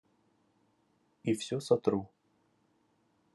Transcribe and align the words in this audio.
И 1.23 1.35
все 1.35 1.59
сотру! 1.59 2.07